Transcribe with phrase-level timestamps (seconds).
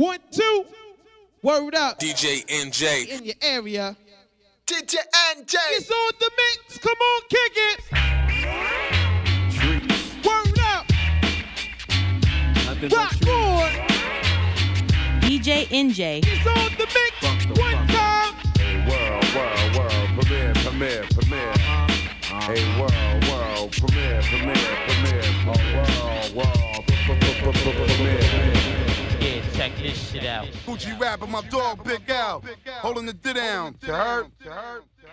[0.00, 0.64] One, two.
[1.42, 2.00] Word up.
[2.00, 3.06] DJ NJ.
[3.08, 3.94] In your area.
[4.66, 4.96] DJ
[5.34, 5.56] NJ.
[5.72, 6.78] It's on the mix.
[6.78, 7.80] Come on, kick it.
[10.24, 10.86] Word up.
[12.90, 13.68] Rock on.
[15.20, 16.24] DJ NJ.
[16.24, 17.12] It's on the mix.
[17.60, 18.34] One time.
[18.56, 21.52] Hey, world, world, world, premiere, premiere, premiere.
[22.40, 25.28] Hey, world, world, premiere, premiere, premiere.
[25.44, 25.52] Oh,
[26.34, 28.89] world, world, premiere.
[29.30, 30.48] Yeah, check this shit out.
[30.66, 32.42] Kool G Rap and my dog Big L.
[32.80, 33.76] Holding the D down.
[33.80, 34.26] You heard?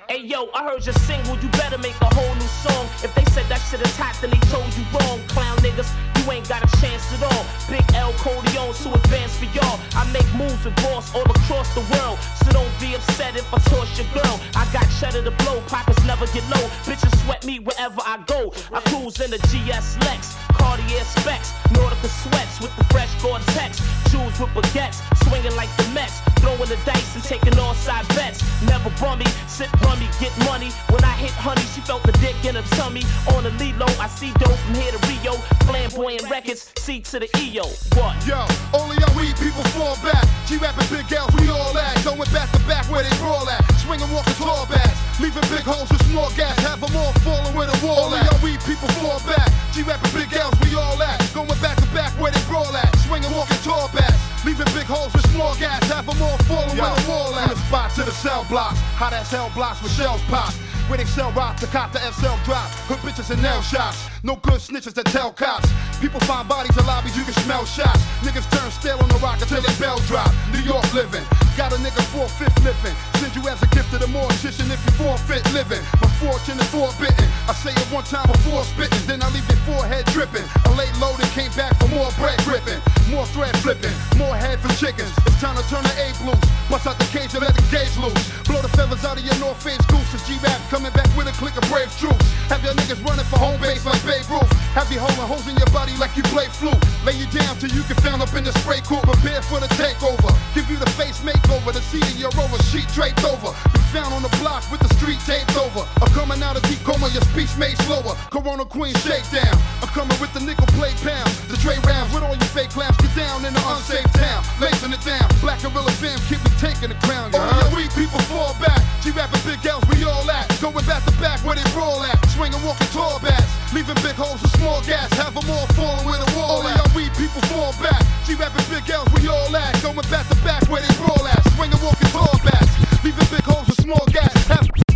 [0.10, 2.88] Hey yo, I heard your single, you better make a whole new song.
[3.04, 5.20] If they said that shit is hot, then they told you wrong.
[5.28, 5.94] Clown niggas,
[6.32, 7.46] ain't got a chance at all.
[7.70, 9.80] Big L Corleone, so advance for y'all.
[9.96, 12.20] I make moves with boss all across the world.
[12.44, 14.40] So don't be upset if I toss your girl.
[14.56, 16.66] I got cheddar to blow, pockets never get low.
[16.88, 18.52] Bitches sweat me wherever I go.
[18.74, 23.80] I cruise in the GS Lex, Cartier specs, Nautica sweats with the fresh Gore-Tex.
[24.10, 26.22] Shoes with baguettes, swinging like the Mets.
[26.40, 28.40] Throwing the dice and taking all side bets.
[28.64, 30.70] Never bummy, sit rummy, get money.
[30.90, 33.04] When I hit honey, she felt the dick in her tummy.
[33.36, 35.34] On the Lilo, I see dope from here to Rio.
[35.68, 37.68] Flamboyant records, C to the EO.
[37.94, 38.18] What?
[38.26, 38.42] Yo,
[38.74, 40.26] only y'all weak people fall back.
[40.48, 41.94] G rapping big gals, we all at.
[42.04, 43.62] Going back to back where they brawl at.
[43.84, 44.98] Swinging, walking tall backs.
[45.20, 46.58] Leaving big holes with small gas.
[46.66, 48.24] Have them all falling where the wall at.
[48.24, 49.52] Only y'all weak people fall back.
[49.74, 51.20] G rapping big gals, we all at.
[51.34, 52.90] Going back to back where they brawl at.
[53.06, 54.18] Swinging, walking tall backs.
[54.46, 55.84] Leaving big holes with small gas.
[55.92, 57.50] Have them all falling where the wall at.
[57.50, 58.80] From the spot to the cell blocks.
[58.96, 60.54] Hot as hell blocks with shells pop.
[60.88, 62.72] Where they sell rock, the cop, the SL drop.
[62.88, 64.08] Hood bitches and nail shots.
[64.24, 65.68] No good snitches that tell cops.
[66.00, 68.00] People find bodies in lobbies, you can smell shots.
[68.24, 70.32] Niggas turn stale on the rock until they bell drop.
[70.56, 71.24] New York living.
[71.60, 72.96] Got a nigga four fifth living.
[73.20, 75.84] Send you as a gift to the mortician if you forfeit living.
[76.00, 77.28] My fortune is forbidden.
[77.52, 80.48] I say it one time before spitting, then I leave your forehead dripping.
[80.64, 82.82] I laid low came back for more bread gripping.
[83.14, 83.94] More thread flipping.
[84.18, 85.14] More head for chickens.
[85.30, 86.42] It's time to turn the A blues.
[86.66, 88.26] Bust out the cage and let the gauge loose.
[88.50, 90.10] Blow the feathers out of your North Face goose.
[90.28, 92.22] G-Rap coming back with a click of brave troops.
[92.54, 94.46] Have your niggas running for home base like Babe Ruth.
[94.78, 96.78] Have you holding holes in your body like you play flute.
[97.02, 99.02] Lay you down till you get found up in the spray cool.
[99.02, 100.30] Prepare for the takeover.
[100.54, 101.74] Give you the face makeover.
[101.74, 103.58] The seat of your rover sheet draped over.
[103.74, 105.82] You found on the block with the street taped over.
[105.98, 108.14] I'm coming out of deep coma, your speech made slower.
[108.30, 109.58] Corona Queen shakedown.
[109.82, 111.26] I'm coming with the nickel plate pound.
[111.50, 113.02] The Dre rounds with all you fake clowns.
[113.02, 114.46] Get down in the unsafe town.
[114.62, 115.26] Lacing it down.
[115.42, 117.34] Black Gorilla fam keep me taking the crown.
[117.34, 117.42] Uh-huh.
[117.42, 118.78] All your weak people fall back.
[119.02, 120.46] G rapping big gals, we all at.
[120.68, 122.20] Going back to back where they roll at.
[122.28, 123.48] Swinging, walking tall bats.
[123.74, 125.08] Leaving big holes with small gas.
[125.14, 128.04] Have them all falling where the wall All y'all weak people fall back.
[128.26, 129.82] G rapping big gals, we all at.
[129.82, 131.42] Going back to back where they roll at.
[131.56, 132.68] Swinging, walking tall bats.
[133.02, 134.34] Leaving big holes with small gas.
[134.48, 134.87] Have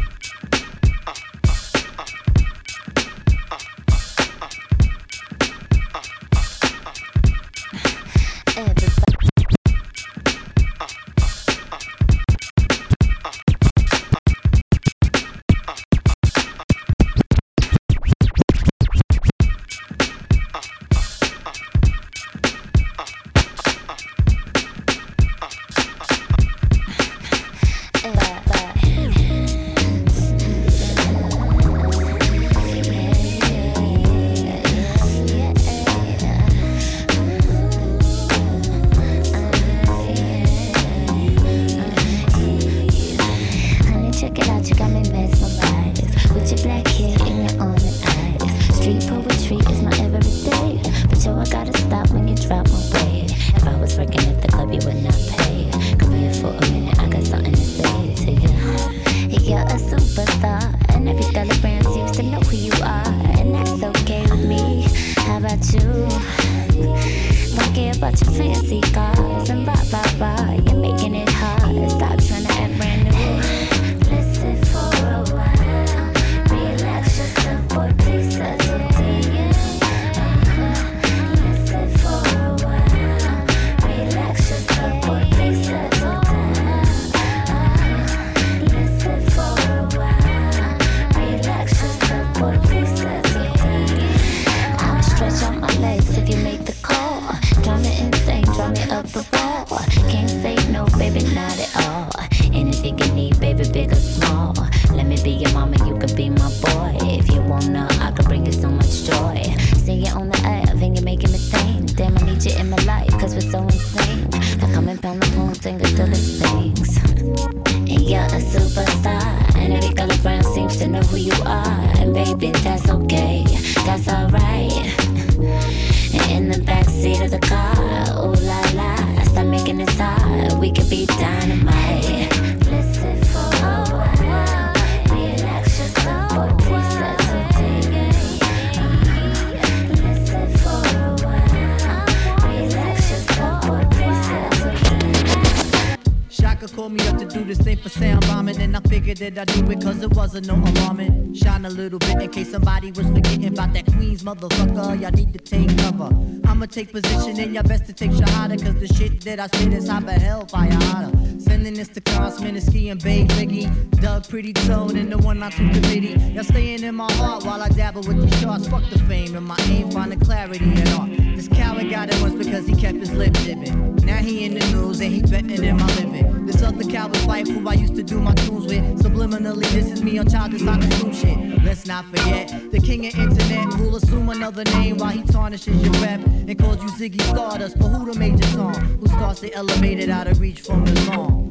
[149.22, 151.34] and I do it cause it wasn't no alarming.
[151.34, 155.00] Shine a little bit in case somebody was forgetting about that Queens motherfucker.
[155.00, 156.10] Y'all need to take cover.
[156.46, 159.74] I'ma take position and y'all best to take shahada cause the shit that I spit
[159.74, 161.12] is hot but hellfire hotter.
[161.40, 163.70] Sending this to Carl Sminsky and Bay Biggie,
[164.02, 166.20] Doug Pretty Tone and the one not too committee.
[166.34, 168.68] Y'all staying in my heart while I dabble with these charts.
[168.68, 171.10] Fuck the fame and my aim, finding clarity in art.
[171.36, 173.96] This coward got it once because he kept his lip dipping.
[173.98, 176.41] Now he in the news and he betting in my living.
[176.62, 178.84] This other coward fight who I used to do my tunes with.
[179.02, 181.64] Subliminally, this is me on childish I consume shit.
[181.64, 185.94] Let's not forget the king of internet who'll assume another name while he tarnishes your
[185.94, 187.80] rep and calls you Ziggy Stardust.
[187.80, 188.76] But who the major song?
[188.76, 191.51] Who starts to elevate it out of reach from the song?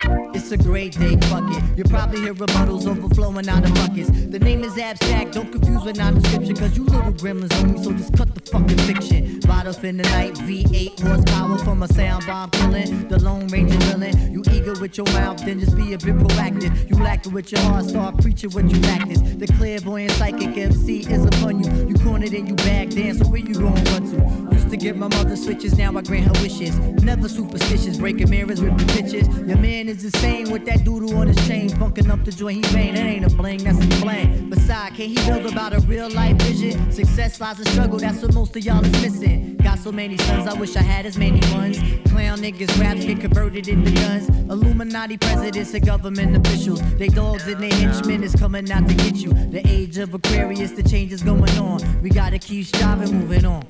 [0.00, 1.62] It's a great day, fuck it.
[1.76, 4.10] You'll probably hear rebuttals overflowing out of buckets.
[4.10, 7.92] The name is abstract, don't confuse with non-description, cause you little gremlins on me, so
[7.92, 9.38] just cut the fucking fiction.
[9.68, 13.06] Off in the night, V8 horsepower from a sound bomb killing.
[13.08, 14.32] The Lone Ranger villain.
[14.32, 16.88] You eager with your mouth, then just be a bit proactive.
[16.88, 19.20] You lacking with your heart, start preaching what you practice.
[19.20, 21.88] The clairvoyant psychic MC is upon you.
[21.88, 24.54] You cornered and you back dance, so where you going run to?
[24.54, 26.78] Used to get my mother switches, now I grant her wishes.
[27.02, 29.28] Never superstitious, breaking mirrors, ripping pictures.
[29.28, 32.72] Your man is insane with that doodle on his chain, funking up the joint he
[32.72, 32.94] vain.
[32.94, 34.50] It ain't a bling, that's a plan.
[34.50, 36.92] Besides, can't he build about a real life vision?
[36.92, 39.56] Success lies in struggle, that's what most of y'all is missing.
[39.56, 41.78] Got so many sons, I wish I had as many ones.
[42.10, 44.28] Clown niggas, raps get converted into guns.
[44.50, 46.82] Illuminati presidents and government officials.
[46.96, 49.32] They dogs and they henchmen is coming out to get you.
[49.32, 51.80] The age of Aquarius, the change is going on.
[52.02, 53.64] We gotta keep striving, moving on.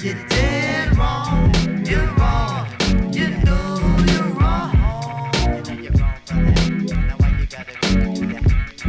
[0.00, 2.66] You're dead wrong, you're wrong.
[3.12, 3.71] You know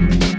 [0.10, 0.33] that?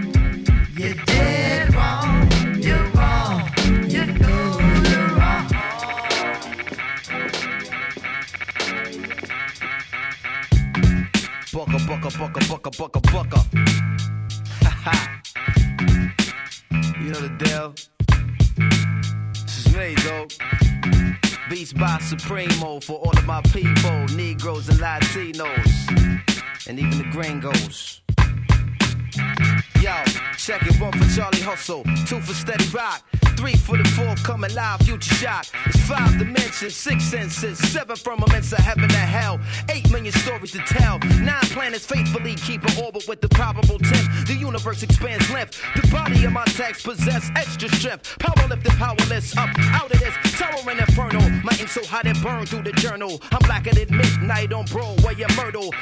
[37.74, 41.00] Seven firmaments of heaven to hell, eight million stories to tell.
[41.18, 44.28] Nine planets faithfully keep an orbit with the probable tenth.
[44.28, 45.60] The universe expands length.
[45.74, 48.16] The body of my text possess extra strength.
[48.20, 51.18] Power lifted, powerless, up out of this tower and inferno.
[51.42, 53.20] My ink so hot it burned through the journal.
[53.32, 55.74] I'm blacker than midnight on Broadway and Myrtle.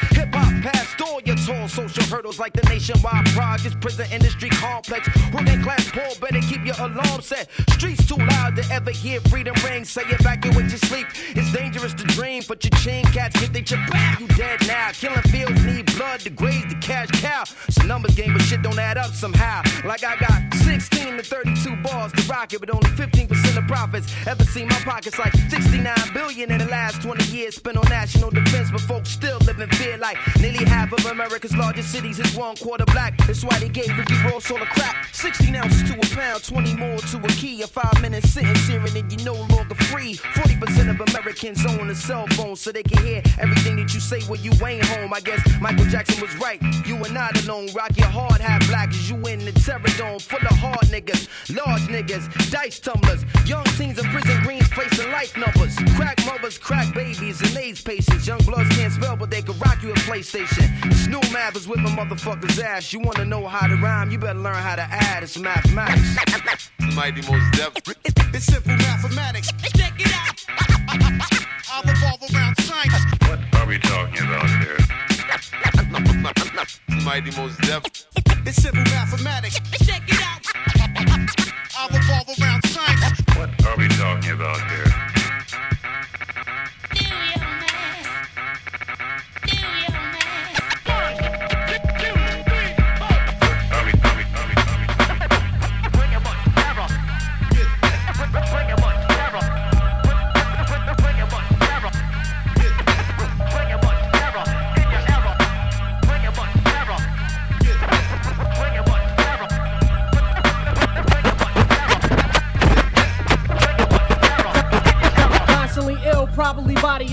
[1.73, 5.09] Social hurdles like the nationwide projects, prison industry complex.
[5.33, 7.49] Working class poor, better keep your alarm set.
[7.71, 9.85] Streets too loud to ever hear freedom ring.
[9.85, 11.07] Say evacuate your sleep.
[11.35, 14.21] It's dangerous to dream, but your chain cats get they chip back.
[14.21, 14.91] You dead now.
[14.93, 17.45] Killing fields need blood to graze the cash cow.
[17.67, 19.63] It's a numbers game, but shit don't add up somehow.
[19.85, 24.13] Like I got 16 to 32 bars to rock it, but only 15% of profits.
[24.27, 28.31] Ever seen my pockets like 69 billion in the last 20 years spent on national
[28.31, 32.37] defense, but folks still live in fear like nearly half of America's largest cities is
[32.37, 33.17] one quarter black.
[33.27, 35.15] That's why they gave Ricky Ross all the crap.
[35.15, 37.63] 16 ounces to a pound, 20 more to a key.
[37.63, 40.15] A five minute sentence here and then you no longer free.
[40.15, 44.21] 40% of Americans own a cell phone so they can hear everything that you say
[44.23, 45.13] when you ain't home.
[45.13, 46.61] I guess Michael Jackson was right.
[46.87, 47.69] You are not alone.
[47.75, 50.19] Rock your hard hat black as you in the terror dome.
[50.19, 53.25] Full of hard niggas, large niggas, dice tumblers.
[53.47, 55.77] Young teens in prison greens facing life numbers.
[55.97, 58.27] Crack mothers, crack babies, and AIDS patients.
[58.27, 60.69] Young bloods can't spell, but they can rock you a PlayStation.
[60.95, 62.93] Snoop Mappers whip a motherfucker's ass.
[62.93, 64.11] You wanna know how to rhyme?
[64.11, 65.23] You better learn how to add.
[65.23, 66.71] It's mathematics.
[66.95, 67.73] Mighty Mos Def.
[68.35, 69.51] It's simple mathematics.
[69.77, 70.45] Check it out.
[71.75, 73.05] I revolve around science.
[73.29, 74.79] What are we talking about here?
[77.05, 77.83] Mighty Mos Def.
[78.47, 79.59] It's simple mathematics.
[79.87, 80.42] Check it out.
[81.83, 82.63] I revolve around.
[83.37, 85.02] What are we talking about here?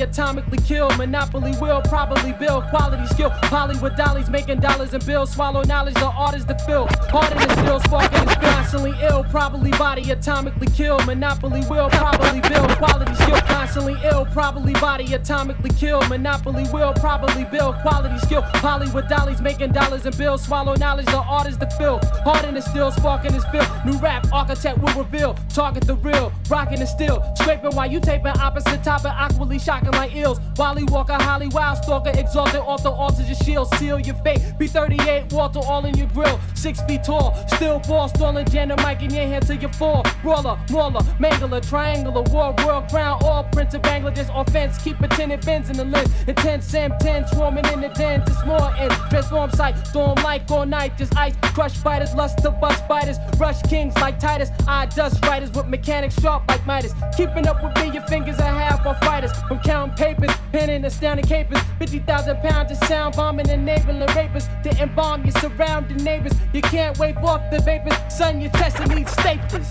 [0.10, 0.90] Atomically kill.
[0.98, 3.30] Monopoly will probably build quality skill.
[3.30, 5.32] Hollywood dollies making dollars and bills.
[5.32, 6.88] Swallow knowledge, the artist to fill.
[6.88, 9.24] In the still, sparking is constantly ill.
[9.26, 11.00] Probably body atomically kill.
[11.06, 13.42] Monopoly will probably build quality skill.
[13.42, 14.26] Constantly ill.
[14.26, 16.02] Probably body atomically kill.
[16.08, 18.42] Monopoly will probably build quality skill.
[18.42, 20.44] Hollywood dollies making dollars and bills.
[20.44, 22.00] Swallow knowledge, the artist to fill.
[22.48, 23.68] In the still, sparking is filled.
[23.86, 25.36] New rap architect will reveal.
[25.54, 27.24] Target the real, rocking the still.
[27.36, 30.40] Scraping while you taping opposite topic, awkwardly shocking like ills.
[30.58, 34.40] Wally Walker, Holly Wild Stalker, exalted off the altar, your shield, seal your fate.
[34.60, 36.40] B38, Walter, all in your grill.
[36.54, 40.04] Six feet tall, still ball, stalling, Janet Mike in your hand till you fall.
[40.22, 44.78] Brawler, mauler, mangler, triangular, war, world crown, all Prince of Bangladesh offense.
[44.80, 46.10] Keep a tenant bends in the lens.
[46.28, 48.90] Intense Sam 10, swarming in the den, just more in.
[49.10, 51.36] Transform sight, storm like all night, just ice.
[51.54, 53.18] Crush fighters, lust to bust fighters.
[53.38, 54.50] Rush kings like Titus.
[54.68, 56.94] I dust writers with mechanics sharp like Midas.
[57.16, 59.32] Keeping up with me, your fingers are half on fighters.
[59.48, 61.60] From counting papers, penning astounding capers.
[61.80, 66.34] 50,000 pounds of sound bombing, enabling rapers to embalm your surrounding neighbors.
[66.54, 69.70] You can't wave off the vapors, son, your chest needs staples.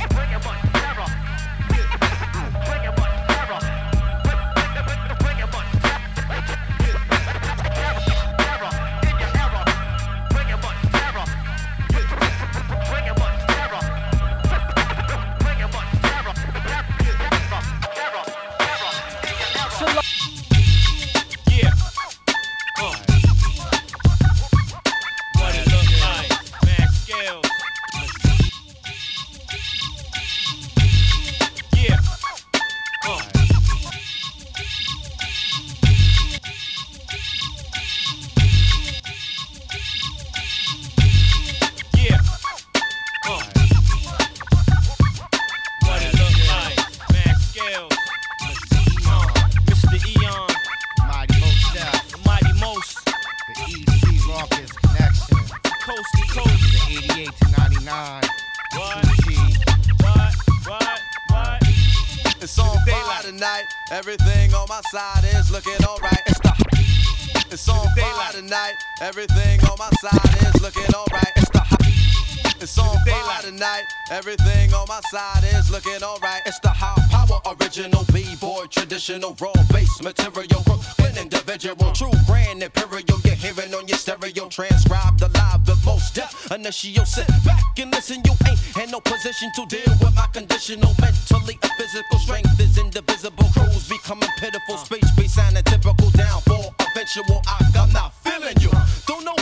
[69.01, 71.33] Everything on my side is looking alright.
[71.37, 73.85] It's the high It's on fire tonight.
[74.11, 76.43] Everything on my side is looking alright.
[76.47, 80.63] It's the high power original B-boy traditional raw bass material.
[80.67, 83.21] Brooklyn individual, true brand imperial.
[83.25, 86.51] You're hearing on your stereo, transcribed alive the Mos Def.
[86.51, 88.21] Initial sit back and listen.
[88.25, 92.77] You ain't in no position to deal with my conditional mentally and physical strength is
[92.77, 93.47] indivisible.
[93.55, 94.75] Crews becoming pitiful.
[94.75, 94.85] Uh.
[94.85, 96.75] Speech be sounding typical downfall.
[96.81, 98.18] Eventual, I, I'm not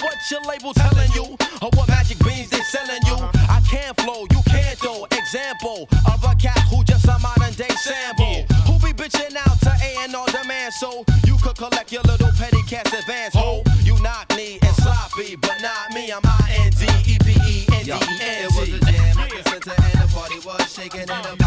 [0.07, 3.17] what your label telling you or what magic beans they selling you.
[3.51, 5.07] I can't flow, you can't though.
[5.11, 8.47] Example of a cat who just a modern day sample.
[8.67, 12.31] Who be bitching out to A and R demand so you could collect your little
[12.39, 13.35] petty cash advance.
[13.35, 16.13] Ho, you knock me and sloppy, but not me.
[16.13, 19.17] I'm I N D E P E N D E N It was a jam
[19.17, 21.46] the center and the party was shaking and the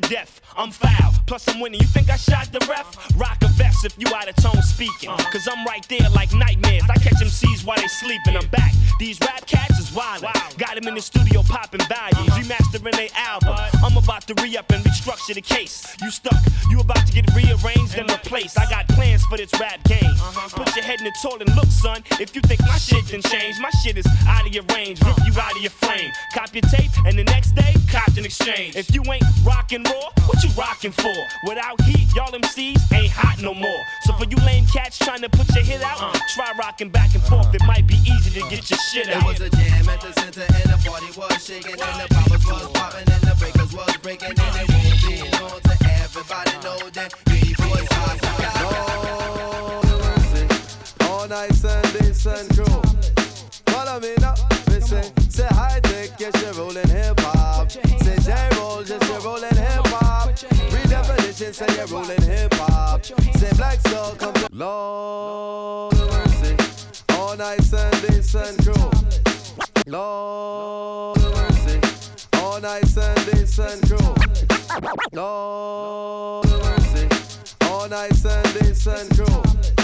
[0.00, 0.37] to death.
[0.58, 1.14] I'm foul.
[1.28, 1.80] Plus I'm winning.
[1.80, 2.86] You think I shot the ref?
[3.16, 5.10] Rock a vest if you out of tone speaking.
[5.30, 6.82] Cause I'm right there like nightmares.
[6.90, 8.36] I catch MCs while they sleeping.
[8.36, 8.72] I'm back.
[8.98, 10.22] These rap cats is wild.
[10.58, 12.34] Got them in the studio popping values.
[12.34, 13.54] Remastering their album.
[13.84, 15.96] I'm about to re-up and restructure the case.
[16.02, 16.42] You stuck.
[16.70, 18.58] You about to get rearranged and replaced.
[18.58, 20.10] I got plans for this rap game.
[20.50, 22.02] Put your head in the toilet and look, son.
[22.18, 25.00] If you think my shit didn't change, my shit is out of your range.
[25.04, 26.10] Rip you out of your frame.
[26.34, 28.74] Cop your tape and the next day, cop an exchange.
[28.74, 31.14] If you ain't rockin' raw, what you rockin' for?
[31.46, 33.82] Without heat, y'all MCs ain't hot no more.
[34.02, 36.18] So for you lame cats trying to put your hit out, uh-huh.
[36.34, 37.54] try rocking back and forth.
[37.54, 39.16] It might be easy to get your shit out.
[39.16, 39.26] It out.
[39.26, 42.68] was a jam at the center and the party was shaking and the poppers was
[42.72, 47.14] popping and the breakers was breaking and it won't be long to everybody know that
[47.26, 48.32] B-boys rock the
[49.98, 50.52] document.
[51.10, 52.87] All night Sunday, sun crew.
[53.78, 54.34] Follow me now.
[54.68, 57.70] Me say, say Hi-Tek, yes, you're rolling hip hop.
[57.70, 60.30] Say J roll, yes, you're rolling hip hop.
[60.30, 63.04] Redefinition, say you're rolling hip hop.
[63.04, 66.56] Say black soul, come to Lord mercy.
[67.10, 68.90] All night Sunday, sun crew.
[69.86, 71.80] Lord mercy.
[72.32, 74.14] All night Sunday, sun crew.
[75.12, 77.08] Lord mercy.
[77.70, 79.77] All night Sunday, sun crew.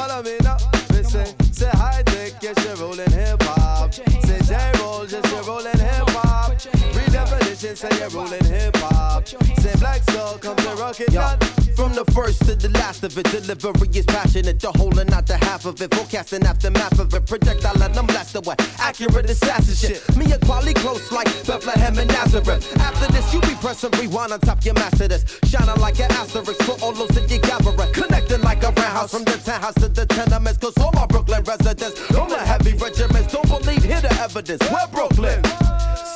[0.00, 0.56] Follow me now.
[0.94, 3.92] Me say, say Hi-Tek, yes, you're rolling hip hop.
[3.92, 6.52] Say J roll, yes, you're rolling hip hop.
[6.52, 9.28] Redefinition, say you're rolling hip hop.
[9.28, 11.59] Say black soul, come to rock it.
[11.80, 14.60] From the first to the last of it, delivery is passionate.
[14.60, 15.94] The whole and not the half of it.
[15.94, 17.26] Forecasting aftermath of it.
[17.26, 18.54] Projectile let them blast away.
[18.78, 20.04] Accurate assassin shit.
[20.14, 22.68] Me and quality close like Bethlehem and Nazareth.
[22.76, 25.24] After this, you be pressing rewind on top your master this.
[25.44, 27.92] Shining like an asterisk for all those that you gathering.
[27.94, 30.58] Connecting like a roundhouse from the townhouse to the tenements.
[30.58, 34.60] Cause all my Brooklyn residents, all the heavy regiments, don't believe, hear the evidence.
[34.68, 35.42] We're Brooklyn.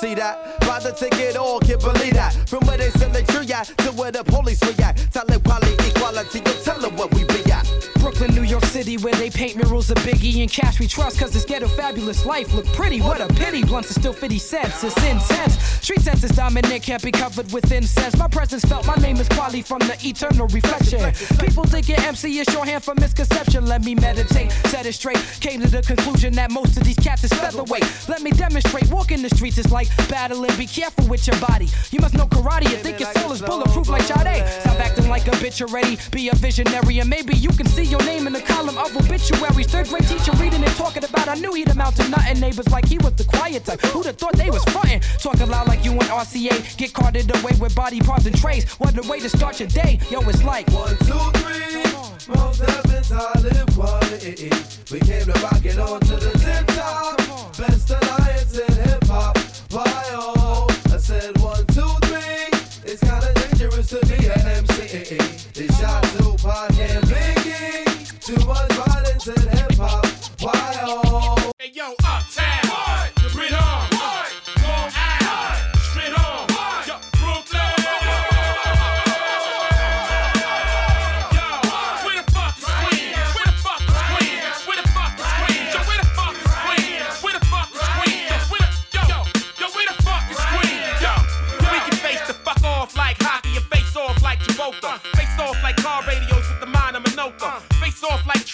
[0.00, 0.61] See that?
[0.61, 2.35] Buy the ticket, all can't believe that.
[2.49, 5.12] From where they sell the tree at to where the police react.
[5.12, 7.93] Tell them quality, equality, you tell them what we be at.
[8.14, 11.33] Brooklyn, New York City, where they paint murals of Biggie and cash we trust, cause
[11.33, 13.00] this ghetto fabulous life look pretty.
[13.00, 15.59] What a pity, blunts are still 50 cents, it's intense.
[15.83, 18.16] Street sense is dominant, can't be covered with incense.
[18.16, 21.00] My presence felt, my name is Kweli from the eternal reflection.
[21.38, 23.66] People think your MC is shorthand for misconception.
[23.66, 25.18] Let me meditate, set it straight.
[25.40, 27.85] Came to the conclusion that most of these cats is featherweight.
[28.09, 30.56] Let me demonstrate, walking the streets is like battling.
[30.56, 31.68] Be careful with your body.
[31.90, 34.47] You must know karate and think your soul is bulletproof like Sade.
[34.61, 38.03] Stop acting like a bitch already, be a visionary, and maybe you can see your
[38.04, 39.66] name in the column of obituaries.
[39.66, 42.40] Third grade teacher reading and talking about I knew he'd amount to nothing.
[42.40, 43.80] Neighbors like he was the quiet type.
[43.80, 45.00] Who'd have thought they was frontin'?
[45.18, 46.76] Talking loud like you and RCA.
[46.76, 48.64] Get carted away with body parts and trays.
[48.75, 49.99] What a way to start your day.
[50.11, 51.82] Yo, it's like one, two, three.
[52.28, 54.90] Mos Def and Talib Kweli.
[54.90, 57.18] We came to rock it on to the tip top.
[57.56, 59.38] Best alliance in hip hop.
[59.70, 60.66] Why oh?
[60.92, 62.90] I said one, two, three.
[62.90, 65.18] It's kinda dangerous to be an MC.
[65.54, 66.04] They shot
[66.44, 67.03] and Biggie.
[68.24, 70.06] Too much violence in hip hop.
[70.40, 71.52] Why oh?
[71.58, 73.23] Hey yo, uptown, the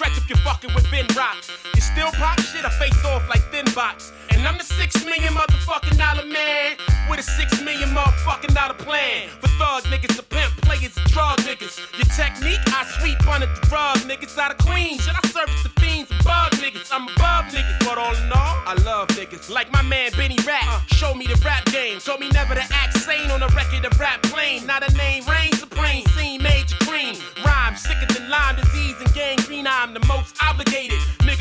[0.01, 1.37] Trek if you're fucking with Ben Rock.
[1.75, 4.13] You still pop shit, I face off like Thin Box.
[4.31, 6.79] And I'm the six million motherfucking dollar man
[7.11, 9.29] with a six million motherfucking dollar plan.
[9.43, 11.77] For thug niggas, the pimp players, the drug niggas.
[12.01, 15.05] Your technique, I sweep under the rug niggas out of Queens.
[15.05, 16.89] Should I service the fiends and bug niggas?
[16.91, 19.51] I'm above niggas, but all in all, I love niggas.
[19.51, 20.81] Like my man Benny Rat, uh.
[20.97, 21.99] show me the rap game.
[21.99, 24.65] Told me never to act sane on a record of rap plain.
[24.65, 25.10] Not a name,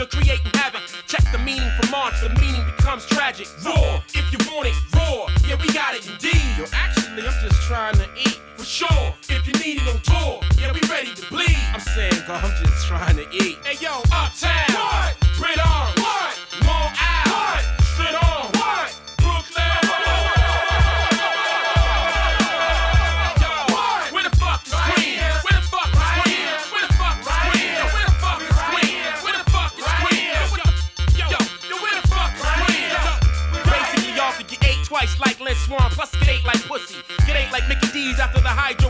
[0.09, 0.81] creating havoc.
[1.07, 3.47] Check the meaning from March, the meaning becomes tragic.
[3.65, 5.27] Raw, if you want it, raw.
[5.47, 6.41] Yeah, we got it indeed.
[6.57, 8.39] Yo, actually, I'm just trying to eat.
[8.57, 11.57] For sure, if you need it on tour, yeah, we ready to bleed.
[11.73, 13.57] I'm saying, girl, I'm just trying to eat.
[13.63, 14.73] Hey, yo, uptown.
[14.73, 15.28] What?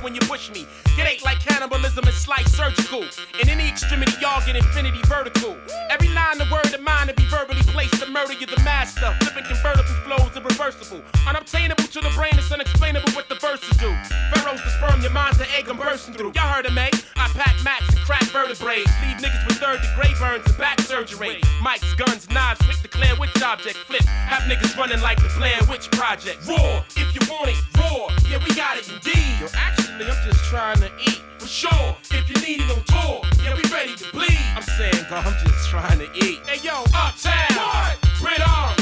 [0.10, 0.66] When you push me.
[0.98, 3.04] Get ate like cannibalism it's like surgical.
[3.40, 5.56] In any extremity, y'all get infinity vertical.
[5.90, 9.14] Every line, the word of mine to be verbally placed to murder you, the master.
[9.22, 11.02] Flipping convertible flows irreversible.
[11.28, 13.94] Unobtainable to the brain, it's unexplainable what the verses do.
[14.34, 16.34] Pharaoh's the sperm, your mind's the egg I'm bursting through.
[16.34, 16.90] Y'all heard of me?
[17.16, 17.94] I pack mats
[18.30, 18.84] vertebrae.
[19.02, 21.42] Leave niggas with third degree burns and back surgery.
[21.62, 23.78] Mics, guns, knives, flick the Claire Witch object.
[23.78, 26.46] Flip, have niggas running like the Blair Witch Project.
[26.48, 28.08] Raw, if you want it, raw.
[28.30, 29.40] Yeah, we got it indeed.
[29.40, 31.22] Yo, actually, I'm just trying to eat.
[31.40, 34.38] For sure, if you need it on tour, yeah, we ready to bleed.
[34.56, 36.40] I'm saying, girl, I'm just trying to eat.
[36.46, 37.56] Hey, yo, uptown.
[37.56, 37.98] What?
[38.20, 38.79] Brit on.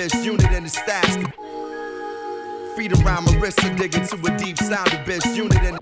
[0.00, 1.16] The best unit in the stats.
[2.76, 5.78] Feet around my wrist, I dig into a deep sound, the best unit in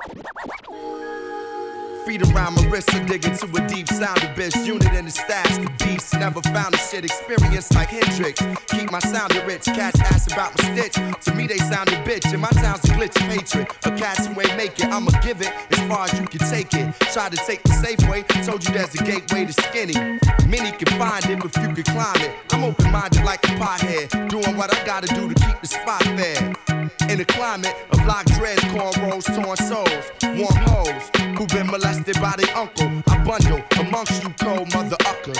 [2.09, 4.67] Feet around my wrist, I dig into a deep sound abyss.
[4.67, 6.15] Unit in the stash, the beast.
[6.15, 8.41] Never found a shit experience like Hendrix.
[8.69, 9.67] Keep my sound rich.
[9.67, 10.95] Cats ask about my stitch.
[10.95, 12.33] To me, they sound a bitch.
[12.33, 13.69] And my town's a glitch of hatred.
[13.85, 16.73] A cats who ain't make it, I'ma give it as far as you can take
[16.73, 16.99] it.
[17.13, 18.23] Try to take the safe way.
[18.43, 19.93] Told you there's a gateway to skinny.
[20.49, 22.33] Many can find it, but few can climb it.
[22.53, 24.31] I'm open minded like a pothead.
[24.31, 26.55] Doing what I gotta do to keep the spot fair.
[27.11, 32.35] In a climate of lock dreads, cornrows, torn souls, warm hoes who've been molested by
[32.37, 33.03] their uncle.
[33.09, 35.39] I bundle amongst you cold mother uckers.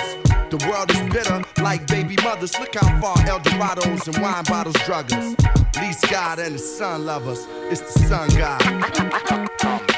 [0.49, 2.57] The world is bitter like baby mothers.
[2.59, 5.35] Look how far El Dorados and wine bottles drug us.
[5.77, 7.45] Least God and the sun love us.
[7.71, 9.88] It's the sun God.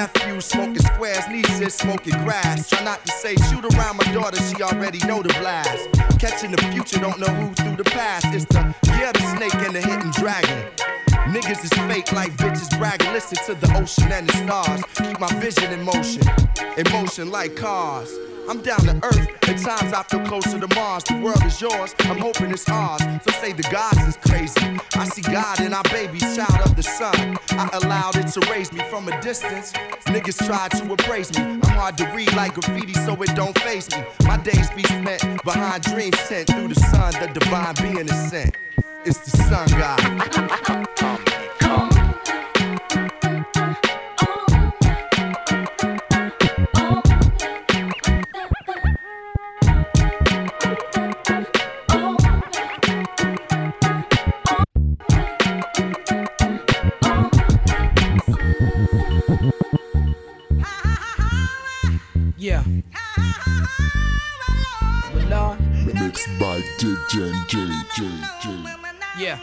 [0.00, 2.70] Nephew smoking squares, nieces smoking grass.
[2.70, 5.90] Try not to say shoot around my daughter, she already know the blast.
[6.18, 8.24] Catching the future, don't know who through the past.
[8.32, 10.70] It's the yeah, the snake and the hidden dragon.
[11.34, 13.12] Niggas is fake like bitches bragging.
[13.12, 14.82] Listen to the ocean and the stars.
[14.94, 16.22] Keep my vision in motion,
[16.78, 18.10] in motion like cars.
[18.50, 19.28] I'm down to earth.
[19.48, 21.04] At times I feel closer to Mars.
[21.04, 21.94] The world is yours.
[22.00, 23.00] I'm hoping it's ours.
[23.22, 24.76] So say the gods is crazy.
[24.96, 27.38] I see God in our babies, child of the sun.
[27.50, 29.72] I allowed it to raise me from a distance.
[30.06, 31.44] Niggas try to appraise me.
[31.44, 34.02] I'm hard to read like graffiti, so it don't face me.
[34.24, 37.12] My days be spent behind dreams sent through the sun.
[37.20, 38.56] The divine being is sent.
[39.04, 41.09] It's the sun god.
[69.18, 69.38] Yeah.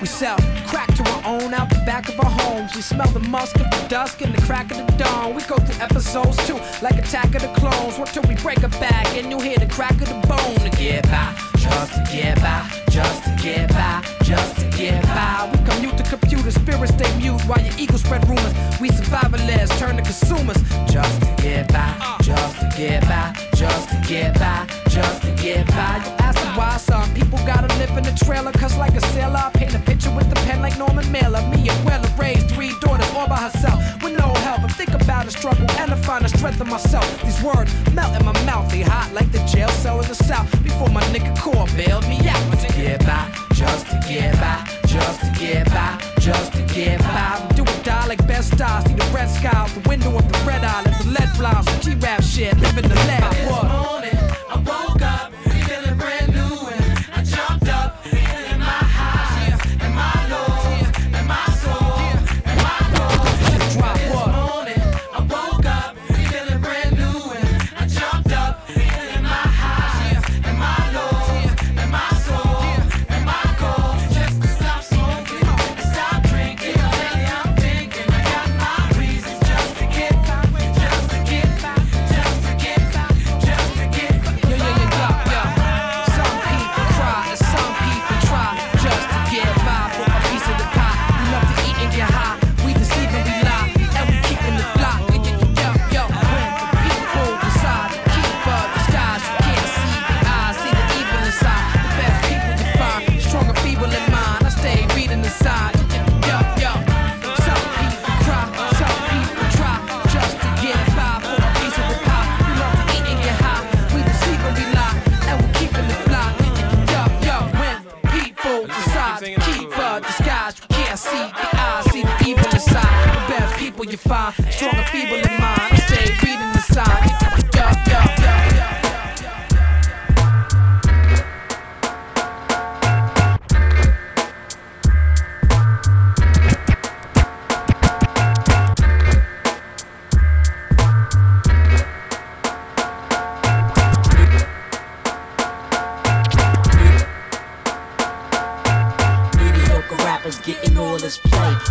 [0.00, 0.36] We sell
[0.66, 2.74] crack to our own out the back of our homes.
[2.74, 5.34] We smell the musk of the dusk and the crack of the dawn.
[5.34, 7.98] We go through episodes too, like Attack of the Clones.
[7.98, 10.70] What till we break a back and you hear the crack of the bone to
[10.76, 15.50] get by, just to get by, just to get by, just to get by.
[15.52, 18.54] We commute to computer, spirits stay mute while your ego spread rumors.
[18.80, 23.96] We survivalists turn to consumers, just to get by, just to get by, just to
[24.08, 26.02] get by, just to get by.
[26.04, 29.50] You ask why some people gotta live in a trailer, cause like a sailor, I
[29.50, 31.42] paint a picture with the pen like Norman Mailer.
[31.48, 34.60] Me and Wella raised three daughters all by herself with no help.
[34.62, 37.06] And think about the struggle and to find the strength in myself.
[37.22, 40.50] These words melt in my mouth, they hot like the jail cell in the south.
[40.62, 42.38] Before my nigga core bailed me out.
[42.60, 47.46] To get by, just to get by, just to get by, just to get by.
[47.48, 48.84] We do or die like best stars.
[48.84, 50.82] See the red sky out the window of the red eye.
[50.84, 52.56] Let the lead fly on some G-rap shit.
[52.58, 53.22] Living the lead.
[53.32, 54.18] This morning,
[54.50, 54.89] I woke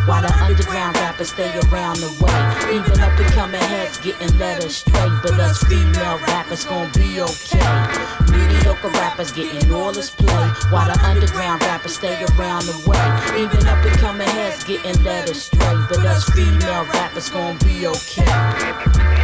[0.06, 2.75] While the underground rappers stay around the way.
[2.75, 5.10] Even up and coming heads getting led astray.
[5.21, 7.88] But us female rappers gon' be okay.
[8.32, 10.47] Mediocre rappers getting all this play.
[10.71, 13.41] While the underground rappers stay around the way.
[13.41, 15.75] Even up and coming heads getting led astray.
[15.89, 19.18] But us female rappers gon' be okay.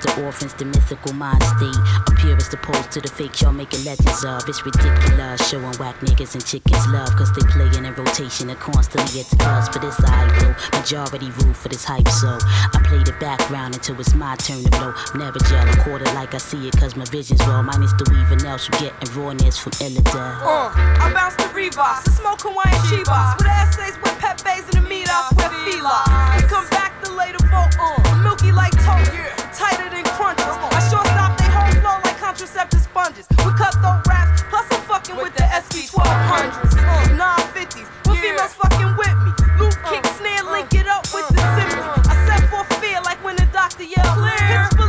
[0.00, 1.76] This is the orphans, the mythical mind state.
[2.08, 4.48] I'm pure as opposed to the fake y'all making legends of.
[4.48, 9.20] It's ridiculous, showing whack niggas and chickens love, cause they playing in rotation and constantly
[9.20, 9.68] it's buzz.
[9.68, 13.98] But it's I bro, majority rule for this hype, so I play the background until
[14.00, 14.94] it's my turn to blow.
[15.14, 17.62] Never gel a quarter like I see it, cause my vision's raw.
[17.62, 20.40] Minus the weaving else, you getting rawness from Illidale.
[20.42, 24.88] Uh, I bounce the Reeboks and smoke Hawaiian Chivas with essays with Pepe's and the
[24.88, 26.04] meat meetups with Fila.
[26.48, 29.12] Come back to later vote, uh, milky like toast,
[29.58, 30.44] tighter crunches.
[30.46, 33.26] I sure stop they whole flow like contraceptive sponges.
[33.44, 37.86] We cut those raps, plus I'm fucking with the SV 1200s, 950s.
[38.06, 41.42] When females fucking with me, loop uh, kick snare, uh, link it up with the
[41.42, 41.82] uh, simply.
[42.10, 44.79] I set for fear like when the doctor yelled, hits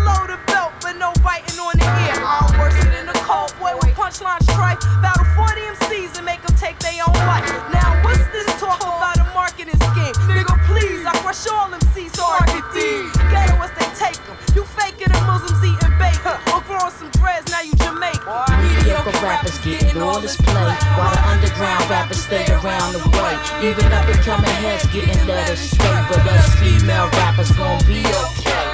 [20.02, 23.38] all this play, while the underground rappers stay around the way.
[23.70, 28.68] Even up and coming heads getting led astray, but us female rappers gon' be okay.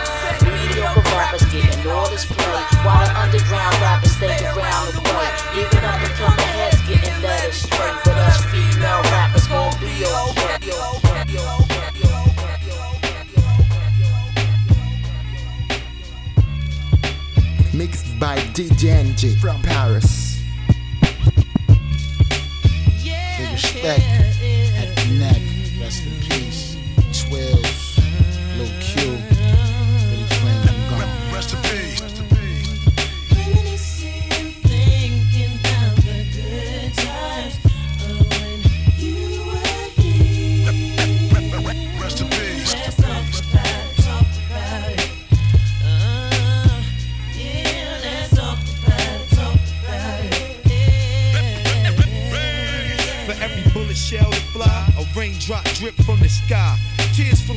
[1.17, 5.29] Rappers getting all this play, while the underground rappers stay around the way.
[5.59, 10.57] Even up and coming heads getting led astray, but us female rappers gon' be okay.
[17.73, 20.26] Mixed by DJ from Paris.
[23.83, 24.03] Respect
[24.75, 26.16] at the neck.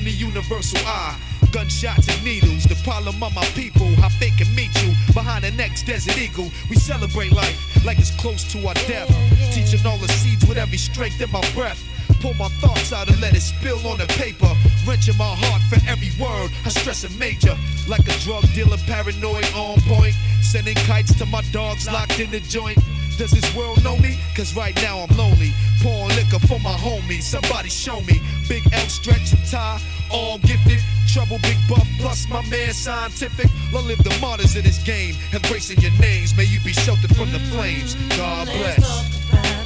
[0.05, 1.15] The universal eye.
[1.53, 3.87] Gunshots and needles, the problem of my people.
[3.97, 6.51] How they can meet you behind the next desert eagle.
[6.71, 9.09] We celebrate life like it's close to our death.
[9.53, 11.85] Teaching all the seeds with every strength in my breath.
[12.21, 14.51] Pull my thoughts out and let it spill on the paper.
[14.87, 16.51] Wrenching my heart for every word.
[16.65, 17.57] I stress a major.
[17.87, 20.15] Like a drug dealer, paranoid on point.
[20.41, 22.79] Sending kites to my dogs locked in the joint.
[23.21, 24.19] Does this world know me?
[24.35, 25.53] Cause right now I'm lonely.
[25.83, 27.25] Pouring liquor for my homies.
[27.25, 28.19] Somebody show me.
[28.49, 29.79] Big L stretch and tie,
[30.11, 30.79] all gifted.
[31.07, 33.51] Trouble, big buff, plus my man scientific.
[33.75, 35.15] Long live the martyrs of this game.
[35.35, 36.35] Embracing your names.
[36.35, 37.95] May you be sheltered from the flames.
[38.17, 39.60] God bless.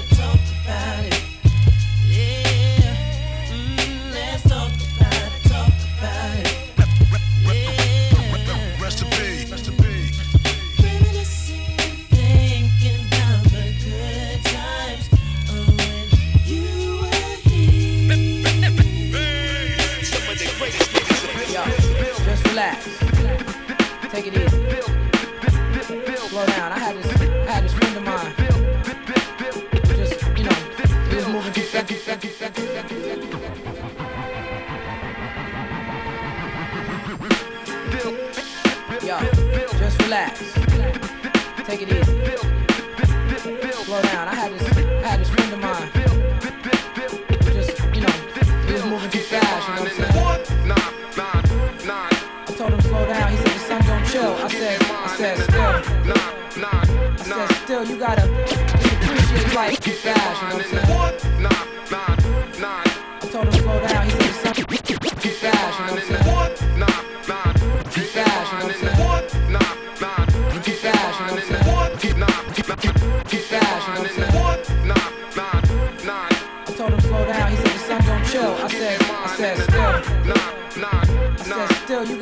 [24.14, 24.46] Take it easy.
[26.29, 26.70] Slow down.
[26.70, 28.33] I had this, I had this friend of mine.
[29.96, 30.57] Just, you know,
[31.16, 31.90] was moving too fast.
[39.03, 39.18] Yo,
[39.79, 40.55] just relax.
[41.66, 42.13] Take it easy.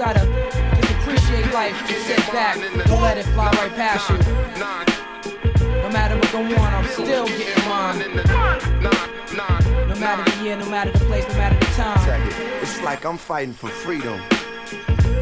[0.02, 0.26] Gotta
[0.80, 1.76] just appreciate life.
[1.86, 2.56] Sit back.
[2.88, 4.18] Don't let it fly right past you.
[5.80, 7.98] No matter what go on, I'm still getting mine.
[9.88, 12.20] No matter the year, no matter the place, no matter the time.
[12.60, 14.20] It's like I'm fighting for freedom.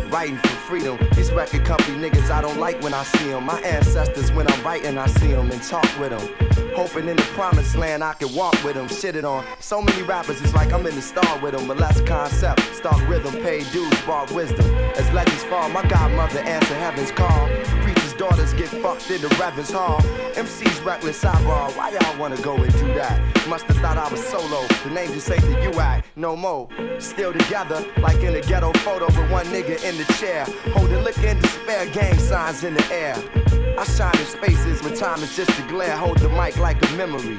[0.08, 0.98] Writing for freedom.
[1.14, 3.44] These record company niggas I don't like when I see them.
[3.44, 6.49] My ancestors, when I'm writing, I see them and talk with them.
[6.80, 8.88] Hoping in the promised land I can walk with them.
[8.88, 9.44] Shitted on.
[9.60, 11.68] So many rappers, it's like I'm in the star with them.
[11.68, 14.64] But less concept, start rhythm, pay dues, brought wisdom.
[14.96, 17.48] As legends fall, my godmother answer heaven's call.
[17.82, 19.98] Preachers' daughters get fucked in the Reverend's Hall.
[20.37, 23.18] MC's reckless eyeball, why y'all wanna go and do that?
[23.48, 24.66] Must have thought I was solo.
[24.85, 26.68] The name just ain't the UAC, no more.
[26.98, 30.44] Still together, like in a ghetto photo with one nigga in the chair.
[30.74, 33.16] Holding liquor in despair, gang signs in the air.
[33.78, 35.96] I shine in spaces when time is just a glare.
[35.96, 37.38] Hold the mic like a memory.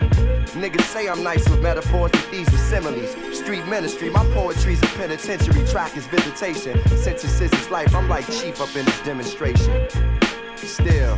[0.57, 3.11] Niggas say I'm nice with metaphors, but these are similes.
[3.37, 5.63] Street ministry, my poetry's a penitentiary.
[5.67, 6.73] Track is visitation.
[6.97, 7.93] Sentences is life.
[7.93, 10.20] I'm like chief up in this demonstration.
[10.63, 11.17] Still.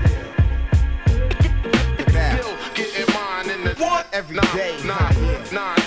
[2.00, 4.08] Still getting mine in the what?
[4.14, 5.16] Every nine, day, nine,
[5.52, 5.78] nine.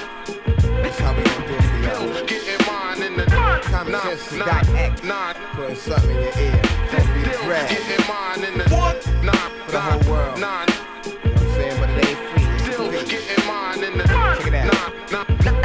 [0.83, 1.63] That's how we do it.
[1.83, 5.35] Still getting mine in the nine, nine, nine.
[5.55, 6.63] Putting something in your ear.
[6.89, 7.07] Still
[7.47, 9.07] getting mine in the what?
[9.25, 10.39] Nine, For the whole world.
[10.41, 10.69] nine.
[10.69, 11.81] You know what I'm saying?
[11.81, 12.73] But it ain't free.
[12.73, 15.11] Still getting mine in the Check it out.
[15.11, 15.56] nine, nine, nine.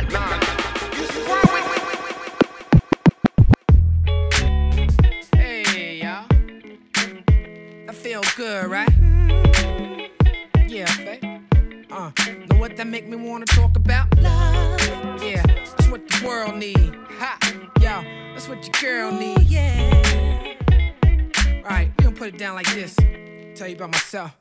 [13.12, 14.08] Me wanna talk about?
[14.22, 15.22] Love.
[15.22, 16.96] Yeah, that's what the world need.
[17.20, 17.38] Ha,
[17.82, 19.42] yo, that's what your girl need.
[19.50, 20.54] Yeah.
[21.62, 22.96] Right, we gonna put it down like this.
[23.54, 24.32] Tell you about myself.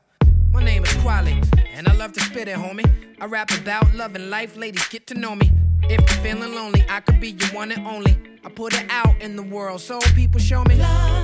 [0.53, 2.89] My name is Kweli, and I love to spit it, homie.
[3.19, 5.51] I rap about love and life, ladies get to know me.
[5.83, 8.15] If you're feeling lonely, I could be your one and only.
[8.45, 11.20] I put it out in the world so people show me love.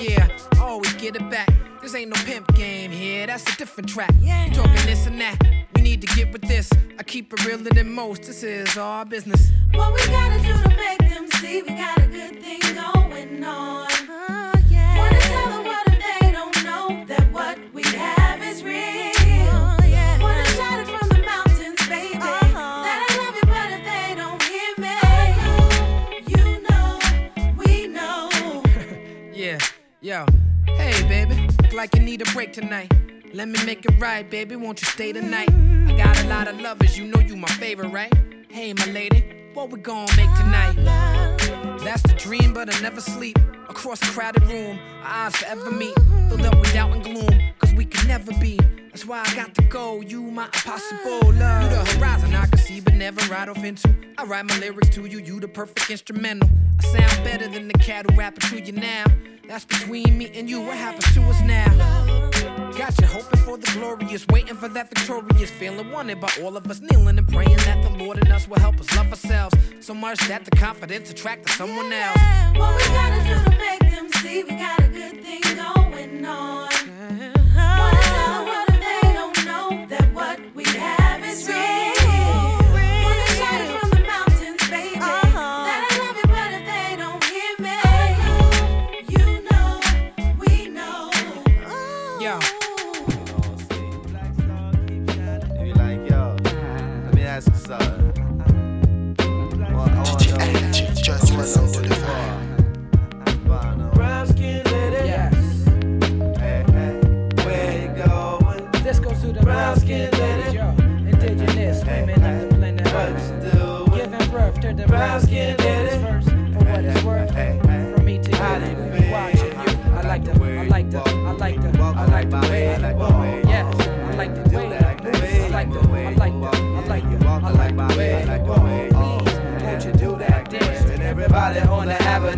[0.00, 1.46] Yeah, I always get it back.
[1.82, 4.14] This ain't no pimp game here, that's a different track.
[4.18, 5.36] You talking this and that,
[5.74, 6.70] we need to get with this.
[6.98, 9.50] I keep it realer than most, this is our business.
[9.74, 11.60] What we gotta do to make them see
[32.60, 32.92] tonight.
[33.32, 34.56] Let me make it right, baby.
[34.56, 35.48] Won't you stay tonight?
[35.88, 38.12] I got a lot of lovers, you know you my favorite, right?
[38.48, 40.76] Hey, my lady, what we gonna make tonight?
[41.82, 43.38] That's the dream, but I never sleep.
[43.68, 45.94] Across a crowded room, our eyes forever meet.
[46.28, 48.58] Filled up with doubt and gloom, cause we can never be.
[48.88, 50.00] That's why I got to go.
[50.00, 51.62] You my impossible love.
[51.62, 53.94] You the horizon I can see, but never ride off into.
[54.18, 56.48] I write my lyrics to you, you the perfect instrumental.
[56.80, 59.04] I sound better than the cat rapping to you now.
[59.48, 60.60] That's between me and you.
[60.60, 62.29] What happens to us now?
[62.80, 67.18] Hoping for the glorious, waiting for that victorious feeling wanted by all of us, kneeling
[67.18, 70.46] and praying that the Lord and us will help us love ourselves so much that
[70.46, 72.16] the confidence attract someone else.
[72.56, 76.59] What we gotta do to make them see we got a good thing going on?
[97.40, 98.10] Ask you something.
[101.02, 101.89] Just listen to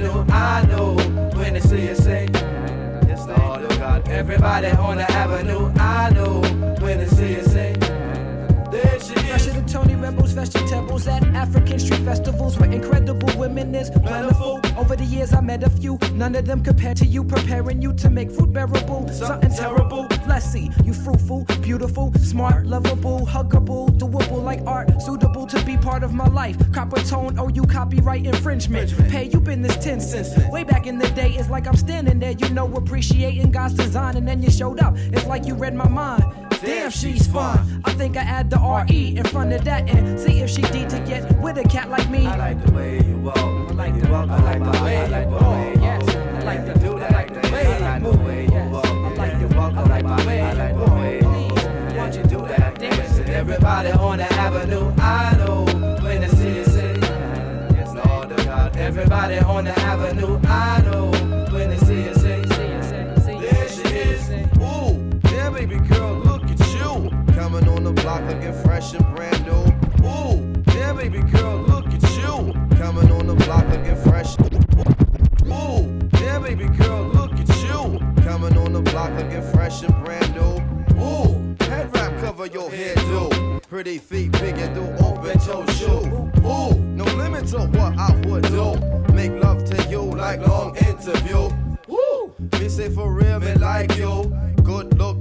[0.02, 0.94] the I know
[1.36, 4.08] when they see you say, Yes, oh, Lord God.
[4.08, 6.40] Everybody on the avenue, I know
[6.80, 7.74] when they see you say,
[8.70, 9.54] There she Fresher is.
[9.54, 14.61] than Tony Rebels, vegetables at African street festivals where incredible women is plentiful.
[14.76, 17.92] Over the years, I met a few, none of them compared to you, preparing you
[17.94, 19.08] to make food bearable.
[19.08, 20.06] Something terrible.
[20.26, 26.12] Let's you fruitful, beautiful, smart, lovable, huggable, doable like art, suitable to be part of
[26.12, 26.58] my life.
[26.72, 28.92] Coppertone, oh, you copyright infringement.
[29.08, 30.36] Pay, you been this 10 cents.
[30.50, 34.16] Way back in the day, it's like I'm standing there, you know, appreciating God's design,
[34.16, 34.94] and then you showed up.
[34.96, 36.22] It's like you read my mind.
[36.62, 37.82] Damn, she's fine.
[37.84, 40.86] I think I add the RE in front of that and see if she D
[40.86, 42.24] to get with a cat like me.
[42.24, 43.36] I like the way you walk.
[43.36, 44.30] I like the walk.
[44.30, 45.42] I like the way you walk.
[45.42, 47.12] Oh, yes, I like the do that.
[47.12, 48.52] I like the way you move.
[48.52, 49.74] Yes, I like the walk.
[49.74, 53.18] I like the way I like the way you Won't you do that dance?
[53.18, 55.64] And everybody on the avenue, I know
[56.00, 56.94] when see you say,
[57.74, 58.76] Yes, Lord God.
[58.76, 60.38] Everybody on the avenue,
[68.42, 70.06] looking fresh and brand new.
[70.06, 72.52] Ooh, yeah, baby girl, look at you.
[72.76, 74.36] Coming on the block looking fresh.
[75.46, 77.98] Ooh, yeah, baby girl, look at you.
[78.22, 81.00] Coming on the block looking fresh and brand new.
[81.00, 83.60] Ooh, head wrap cover your head, do.
[83.68, 86.30] Pretty feet, big and do open toe shoe.
[86.44, 88.74] Ooh, no limit to what I would do.
[89.14, 91.48] Make love to you like long interview.
[91.86, 92.34] Woo!
[92.58, 94.32] Me say for real, me like you.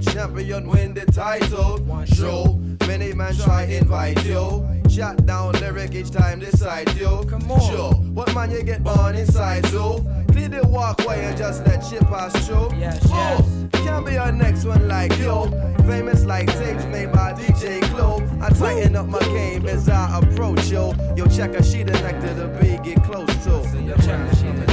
[0.02, 1.78] Champion, win the title.
[2.06, 4.68] Show many man try invite you.
[4.88, 7.24] Shot down lyric each time decide you.
[7.28, 7.92] Come on, sure.
[8.12, 10.04] What man you get on inside so?
[10.30, 12.70] Clear the walkway and just let shit pass through.
[12.78, 15.50] Yes, oh, can't be your next one like yo.
[15.86, 18.16] Famous like tapes made by DJ Clue.
[18.40, 20.94] I tighten up my game as I approach yo.
[21.16, 23.50] Yo, check a sheet of nectar to be get close to.
[23.80, 24.71] Yo, check a sheet of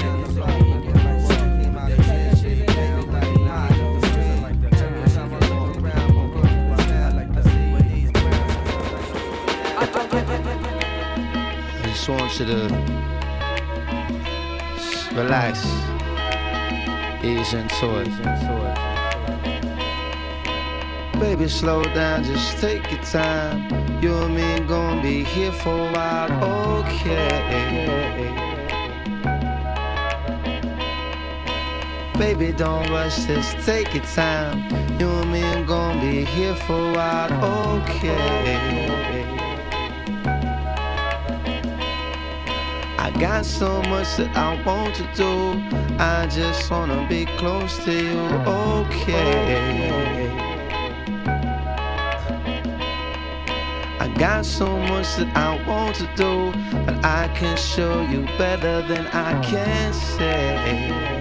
[12.10, 12.16] To
[14.76, 15.64] s- relax,
[17.24, 18.10] ease into it.
[21.20, 23.70] Baby, slow down, just take your time.
[24.02, 28.34] You and me gonna be here for a while, okay?
[32.18, 34.58] Baby, don't rush, just take your time.
[35.00, 37.32] You and me gonna be here for a while,
[37.84, 39.39] okay?
[43.20, 45.62] Got so much that I want to do.
[46.00, 50.30] I just wanna be close to you, okay?
[54.00, 56.54] I got so much that I want to do,
[56.86, 61.19] but I can show you better than I can say.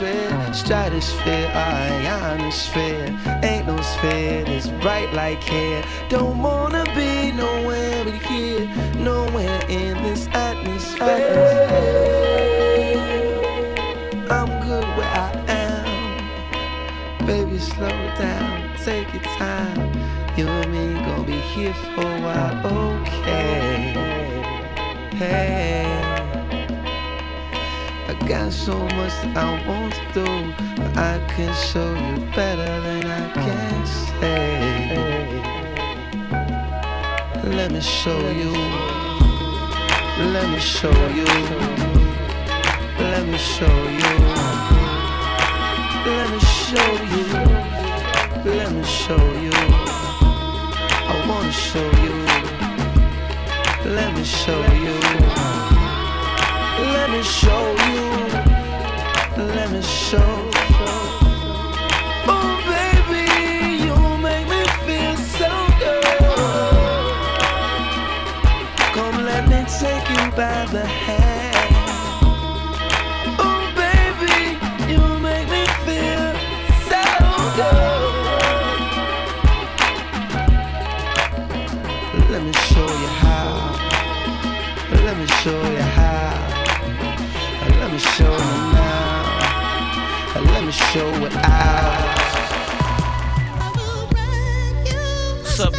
[0.00, 3.18] Atmosphere, stratosphere, ionosphere.
[3.42, 5.82] Ain't no sphere that's bright like here.
[6.08, 11.08] Don't wanna be nowhere but here, nowhere in this atmosphere.
[14.30, 17.26] I'm good where I am.
[17.26, 19.92] Baby, slow down, take your time.
[20.36, 23.92] You and me gon' be here for a while, okay?
[25.16, 26.07] Hey,
[28.28, 30.26] got so much that I want to do,
[30.76, 34.58] but I can show you better than I can say.
[37.56, 38.52] Let me show you.
[40.34, 41.24] Let me show you.
[42.98, 44.14] Let me show you.
[46.04, 47.26] Let me show you.
[48.44, 49.56] Let me show you.
[51.12, 52.14] I wanna show you.
[53.90, 55.57] Let me show you.
[56.98, 59.46] Let me show you.
[59.54, 60.67] Let me show.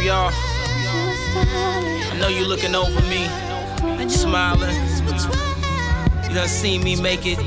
[0.02, 0.30] Y'all?
[0.32, 3.28] I know you're looking over me,
[4.08, 4.74] smiling.
[6.28, 7.38] You done seen me make it.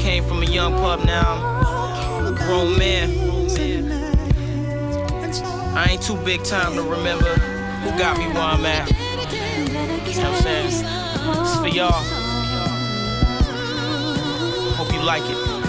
[0.00, 1.36] Came from a young pup now,
[2.18, 3.10] I'm a grown man.
[5.76, 8.90] I ain't too big time to remember who got me where I'm at.
[8.90, 10.66] You know what I'm saying?
[11.42, 11.92] It's for y'all.
[14.74, 15.59] Hope you like it.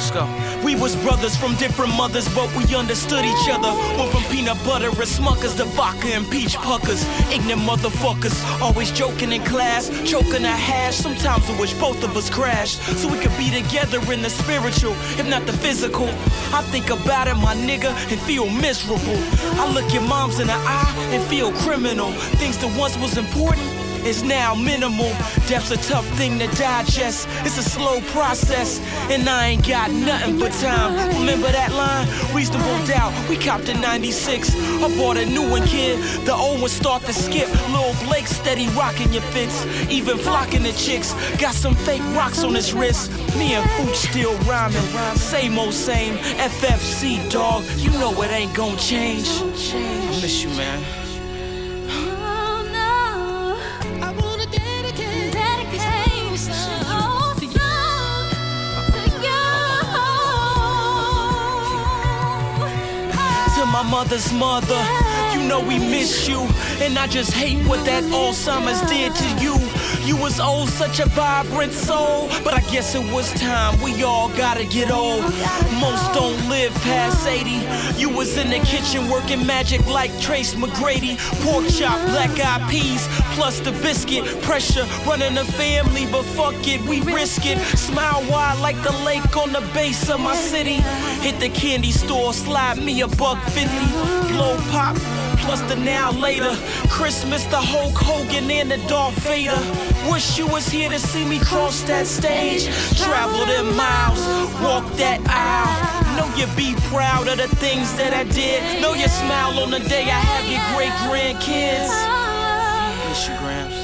[0.00, 0.64] Let's go.
[0.64, 3.68] We was brothers from different mothers, but we understood each other.
[3.98, 7.04] Went from peanut butter and smuckers to vodka and peach puckers.
[7.30, 10.96] Ignorant motherfuckers, always joking in class, choking a hash.
[10.96, 14.92] Sometimes I wish both of us crashed, so we could be together in the spiritual,
[15.20, 16.08] if not the physical.
[16.56, 19.20] I think about it, my nigga, and feel miserable.
[19.60, 22.10] I look your moms in the eye and feel criminal.
[22.40, 25.10] Things that once was important is now minimal.
[25.46, 27.28] Death's a tough thing to digest.
[27.44, 28.80] It's a slow process,
[29.10, 30.94] and I ain't got nothing but time.
[31.20, 32.06] Remember that line?
[32.34, 33.12] Reasonable doubt.
[33.28, 34.54] We copped in 96.
[34.56, 35.98] I bought a new one, kid.
[36.24, 37.48] The old one start to skip.
[37.70, 39.64] Lil Blake steady rocking your fits.
[39.90, 41.12] Even flocking the chicks.
[41.38, 43.10] Got some fake rocks on his wrist.
[43.36, 44.82] Me and Fooch still rhyming.
[45.16, 46.16] Same old same.
[46.38, 47.64] FFC, dog.
[47.76, 49.28] You know it ain't gonna change.
[49.42, 51.09] I miss you, man.
[63.90, 64.80] Mother's mother.
[65.34, 66.40] You know we miss you,
[66.80, 69.56] and I just hate what that Alzheimer's did to you.
[70.06, 73.80] You was old, such a vibrant soul, but I guess it was time.
[73.82, 75.22] We all gotta get old.
[75.80, 77.59] Most don't live past 80.
[77.96, 81.16] You was in the kitchen working magic like Tracy McGrady.
[81.44, 84.24] Pork chop, black eyed peas, plus the biscuit.
[84.42, 87.58] Pressure running the family, but fuck it, we risk it.
[87.76, 90.80] Smile wide like the lake on the base of my city.
[91.20, 93.86] Hit the candy store, slide me a buck fifty.
[94.32, 94.96] Blow pop,
[95.38, 96.54] plus the now later.
[96.88, 99.58] Christmas, the Hulk Hogan and the Darth Vader.
[100.10, 102.66] Wish you was here to see me cross that stage.
[102.98, 104.20] Travel them miles,
[104.62, 106.00] walk that aisle.
[106.16, 108.80] Know you be proud of the things that I did.
[108.80, 111.92] Know you smile on the day I have your great grandkids.
[113.06, 113.76] Miss you, Gramps.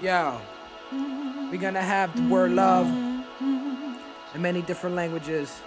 [0.00, 0.40] Yo,
[1.50, 2.86] we're gonna have the word love
[4.34, 5.60] in many different languages,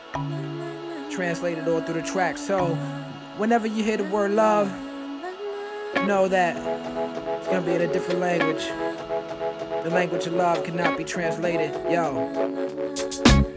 [1.11, 2.37] translated all through the track.
[2.37, 2.75] So,
[3.35, 4.71] whenever you hear the word love,
[6.07, 6.55] know that
[7.39, 8.65] it's gonna be in a different language.
[9.83, 11.71] The language of love cannot be translated.
[11.91, 12.84] Yo.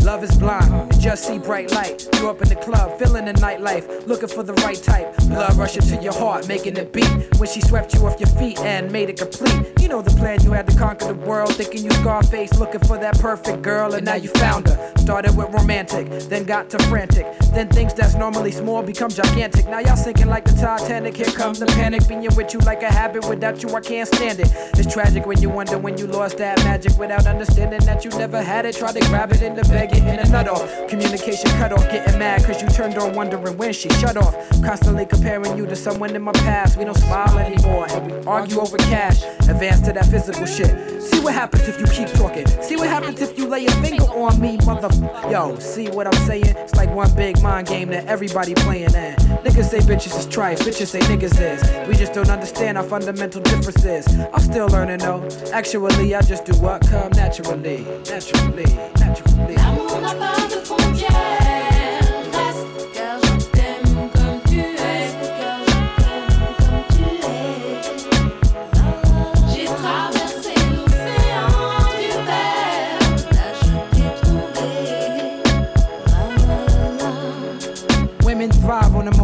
[0.09, 2.07] Love is blind, just see bright light.
[2.14, 5.16] You up in the club, feeling the nightlife, looking for the right type.
[5.28, 7.09] Blood rushing to your heart, making it beat.
[7.38, 9.72] When she swept you off your feet and made it complete.
[9.80, 11.55] You know the plan, you had to conquer the world.
[11.55, 14.92] Thinking you Scarface, looking for that perfect girl, and now you found her.
[14.99, 17.26] Started with romantic, then got to frantic.
[17.53, 19.68] Then things that's normally small become gigantic.
[19.68, 21.16] Now y'all sinking like the Titanic.
[21.16, 23.26] Here comes the panic, being with you like a habit.
[23.28, 24.49] Without you, I can't stand it.
[24.74, 28.42] It's tragic when you wonder when you lost that magic without understanding that you never
[28.42, 28.76] had it.
[28.76, 30.88] Try to grab it in the bag, it in a nut off.
[30.89, 34.34] Communication cut off, getting mad cause you turned on, wondering when she shut off.
[34.62, 36.78] Constantly comparing you to someone in my past.
[36.78, 39.22] We don't smile anymore and we argue over cash.
[39.49, 41.03] Advance to that physical shit.
[41.03, 42.47] See what happens if you keep talking.
[42.62, 44.89] See what happens if you lay a finger on me, mother.
[45.30, 46.57] Yo, see what I'm saying?
[46.57, 49.14] It's like one big mind game that everybody playing in.
[49.45, 51.89] Niggas say bitches is trife, bitches say niggas is.
[51.89, 54.07] We just don't understand our fundamental differences.
[54.32, 55.28] I'm still learning though.
[55.53, 57.84] Actually, I just do what come naturally.
[58.07, 58.64] Naturally,
[58.99, 60.38] naturally.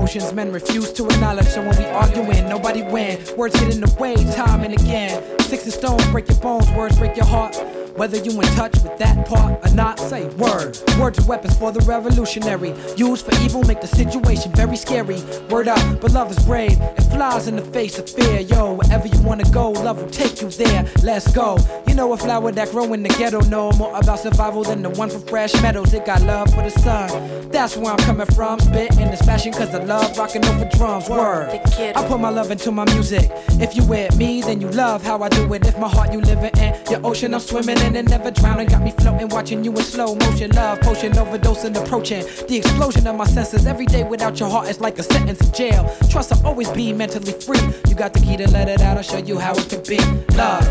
[0.05, 1.47] Emotions, men refuse to acknowledge.
[1.47, 3.19] So when we arguing, nobody win.
[3.39, 5.23] Words get in the way, time and again.
[5.41, 7.57] Sticks and stones break your bones, words break your heart.
[7.97, 10.77] Whether you in touch with that part or not, say word.
[10.99, 12.75] Words are weapons for the revolutionary.
[12.97, 15.23] Used for evil, make the situation very scary.
[15.49, 16.81] Word up, but love is brave.
[16.81, 18.41] It flies in the face of fear.
[18.41, 20.85] Yo, wherever you wanna go, love will take you there.
[21.05, 21.57] Let's go.
[21.87, 24.91] You know a flower that grow in the ghetto know more about survival than the
[24.91, 25.95] one from Fresh Meadows.
[25.95, 27.51] It got love for the sun.
[27.51, 28.59] That's where I'm coming from.
[28.59, 31.09] Spit in this fashion cause I love rocking over drums.
[31.09, 31.61] Word.
[31.79, 33.31] I put my love into my music.
[33.61, 35.65] If you with me, then you love how I do it.
[35.65, 38.69] If my heart you living in your ocean, I'm swimming in and never drowning.
[38.69, 40.51] Got me floating, watching you in slow motion.
[40.53, 42.25] Love potion, overdosing, approaching.
[42.49, 43.67] The explosion of my senses.
[43.67, 45.83] Every day without your heart is like a sentence in jail.
[46.11, 47.61] Trust I'll always be mentally free.
[47.89, 48.97] You got the key to let it out.
[48.97, 49.99] I'll show you how it can be.
[50.35, 50.67] Love.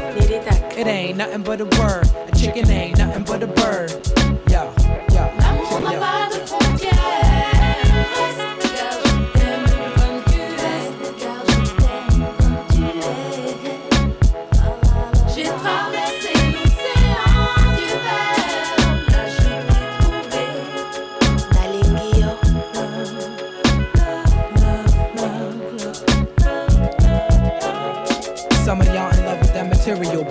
[0.75, 2.07] It ain't nothing but a word.
[2.27, 3.91] A chicken ain't nothing but a bird.
[4.49, 4.73] Yo,
[5.13, 5.23] yo.
[5.37, 6.22] N'a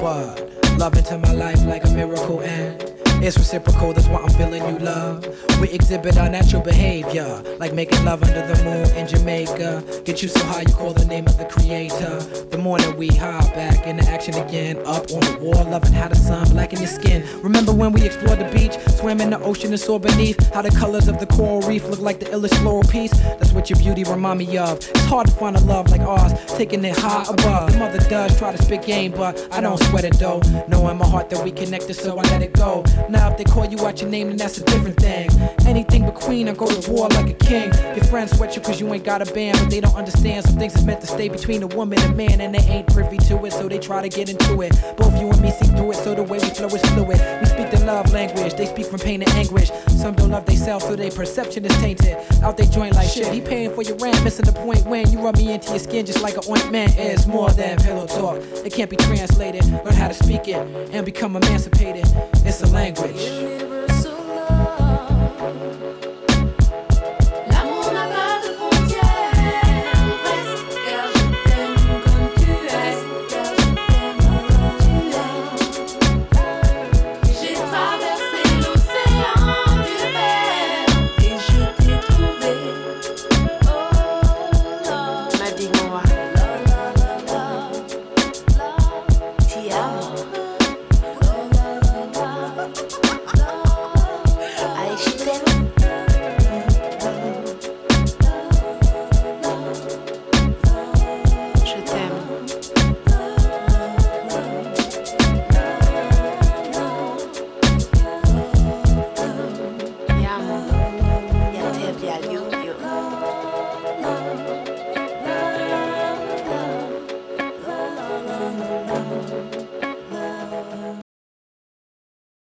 [0.03, 2.92] love into my life like a miracle and
[3.25, 3.93] it's reciprocal.
[3.93, 5.27] That's why I'm feeling you love.
[5.61, 10.03] We exhibit our natural behavior, like making love under the moon in Jamaica.
[10.05, 12.21] Get you so high, you call the name of the creator.
[12.51, 16.17] The morning we hop back into action again, up on the wall, loving how the
[16.17, 17.25] sun blacken your skin.
[17.43, 20.71] Remember when we explored the beach, swam in the ocean and saw beneath how the
[20.71, 23.13] colors of the coral reef look like the illest floral piece?
[23.13, 24.79] That's what your beauty remind me of.
[24.79, 27.73] It's hard to find a love like ours, taking it high above.
[27.73, 30.41] The mother does try to spit game, but I don't sweat it though.
[30.69, 32.85] Know in my heart that we connected, so I let it go.
[33.13, 35.29] Now if they call you out your name, then that's a different thing.
[35.67, 37.71] Anything but queen, I go to war like a king.
[37.95, 40.57] Your friends sweat you cause you ain't got a band, but they don't understand some
[40.57, 43.45] things is meant to stay between a woman and man, and they ain't privy to
[43.45, 44.73] it, so they try to get into it.
[44.97, 47.21] Both you and me see through it, so the way we flow is fluid.
[47.41, 49.71] We speak the love language, they speak from pain and anguish.
[49.89, 52.17] Some don't love themselves, so their perception is tainted.
[52.43, 55.21] Out they joint like shit, he paying for your rent, missing the point when you
[55.21, 56.97] rub me into your skin just like an ointment.
[56.97, 59.65] It's more than pillow talk, it can't be translated.
[59.85, 60.57] Learn how to speak it
[60.93, 62.07] and become emancipated.
[62.53, 63.72] It's a language.